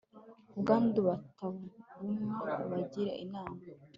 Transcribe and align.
ubwandu 0.55 0.99
batavumwa, 1.07 2.51
ubagire 2.63 3.13
inama 3.23 3.59